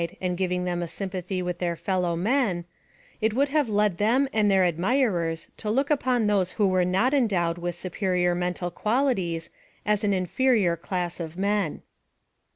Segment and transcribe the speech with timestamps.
[0.01, 2.65] 139 and giving them a sympathy with their fellow men,
[3.21, 7.13] it would have led them and their admirers to look upon those who were not
[7.13, 9.51] endowed with superior mental qualities
[9.85, 11.83] as an inferior class of men.